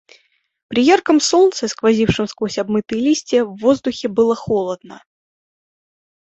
[0.67, 5.03] При ярком солнце, сквозившем сквозь обмытые листья, в воздухе было холодно.